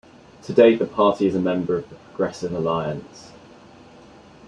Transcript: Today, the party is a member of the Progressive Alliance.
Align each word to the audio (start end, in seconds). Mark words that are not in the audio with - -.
Today, 0.41 0.73
the 0.75 0.87
party 0.87 1.27
is 1.27 1.35
a 1.35 1.39
member 1.39 1.77
of 1.77 1.87
the 1.89 1.93
Progressive 1.95 2.53
Alliance. 2.53 3.33